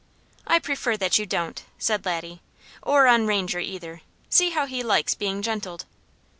"I 0.47 0.57
prefer 0.57 0.97
that 0.97 1.19
you 1.19 1.27
don't," 1.27 1.63
said 1.77 2.07
Laddie, 2.07 2.41
"or 2.81 3.05
on 3.05 3.27
Ranger 3.27 3.59
either. 3.59 4.01
See 4.31 4.49
how 4.49 4.65
he 4.65 4.81
likes 4.81 5.13
being 5.13 5.43
gentled." 5.43 5.85